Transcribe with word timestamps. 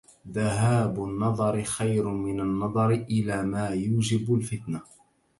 ذهاب 0.31 1.03
النظر 1.03 1.63
خير 1.63 2.07
من 2.09 2.39
النظر 2.39 2.89
إلى 2.91 3.43
ما 3.43 3.69
يوجب 3.69 4.33
الفتنة. 4.33 4.81